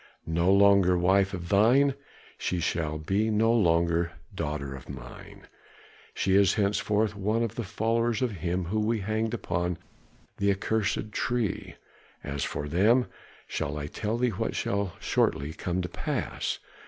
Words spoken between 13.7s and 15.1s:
I tell thee what shall